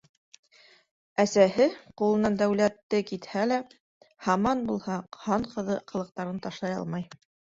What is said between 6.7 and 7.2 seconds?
алмай.